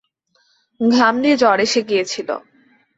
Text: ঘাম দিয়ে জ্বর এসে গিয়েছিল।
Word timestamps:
ঘাম 0.79 1.13
দিয়ে 1.23 1.35
জ্বর 1.37 1.57
এসে 1.65 1.81
গিয়েছিল। 1.89 2.29